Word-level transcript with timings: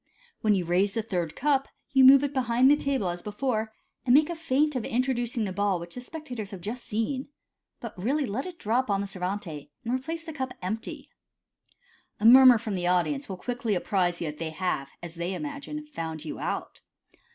When 0.41 0.55
you 0.55 0.65
raise 0.65 0.95
the 0.95 1.03
third 1.03 1.35
cup, 1.35 1.67
you 1.93 2.03
move 2.03 2.23
it 2.23 2.33
behind 2.33 2.71
the 2.71 2.75
table 2.75 3.09
as 3.09 3.21
before, 3.21 3.71
and 4.03 4.15
make 4.15 4.31
a 4.31 4.35
feint 4.35 4.75
of 4.75 4.83
introducing 4.83 5.43
the 5.45 5.53
ball 5.53 5.79
which 5.79 5.93
the 5.93 6.01
spectators 6.01 6.49
have 6.49 6.61
just 6.61 6.85
seen, 6.85 7.27
but 7.81 7.95
really 8.01 8.25
let 8.25 8.47
it 8.47 8.57
drop 8.57 8.89
on 8.89 9.01
the 9.01 9.05
servante, 9.05 9.69
and 9.85 9.93
replace 9.93 10.23
the 10.23 10.33
cup 10.33 10.53
empty. 10.59 11.11
A 12.19 12.25
murmur 12.25 12.57
from 12.57 12.73
the 12.73 12.87
audience 12.87 13.29
will 13.29 13.37
quickly 13.37 13.75
apprise 13.75 14.19
you 14.21 14.31
that 14.31 14.39
they 14.39 14.49
have, 14.49 14.89
as 15.03 15.13
they 15.13 15.35
imagine, 15.35 15.85
found 15.85 16.25
you 16.25 16.39
out. 16.39 16.81